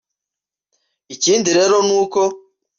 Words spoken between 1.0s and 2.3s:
Ikindi rero ni uko